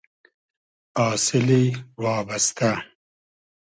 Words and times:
آسیلی 1.09 1.65
وابئستۂ 2.03 2.71